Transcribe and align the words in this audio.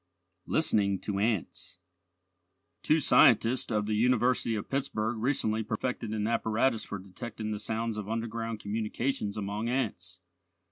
LISTENING 0.47 0.97
TO 0.97 1.19
ANTS 1.19 1.77
Two 2.81 2.99
scientists 2.99 3.71
of 3.71 3.85
the 3.85 3.93
University 3.93 4.55
of 4.55 4.67
Pittsburgh 4.67 5.17
recently 5.19 5.61
perfected 5.61 6.09
an 6.11 6.25
apparatus 6.25 6.83
for 6.83 6.97
detecting 6.97 7.51
the 7.51 7.59
sounds 7.59 7.97
of 7.97 8.09
underground 8.09 8.59
communications 8.59 9.37
among 9.37 9.69
ants. 9.69 10.23